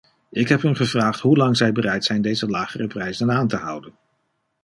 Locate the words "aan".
3.31-3.47